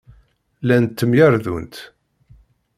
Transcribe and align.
Llant 0.61 0.91
ttemyerdunt. 0.93 1.75